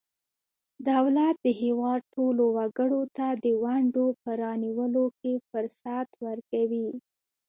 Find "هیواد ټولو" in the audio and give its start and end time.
1.61-2.43